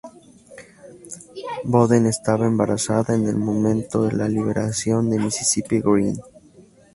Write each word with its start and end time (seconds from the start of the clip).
Boden 1.63 2.07
estaba 2.07 2.47
embarazada 2.47 3.13
en 3.13 3.27
el 3.27 3.35
momento 3.35 4.01
de 4.01 4.13
la 4.13 4.27
liberación 4.27 5.11
de 5.11 5.19
Mississippi 5.19 5.79
Grind. 5.79 6.19